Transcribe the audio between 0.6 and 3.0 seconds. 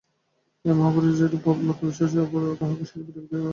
এই মহাপুরুষগণ যেরূপ প্রবল আত্মবিশ্বাসসম্পন্ন, অপর কাহাকেও